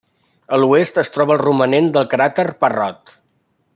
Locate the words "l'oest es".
0.61-1.13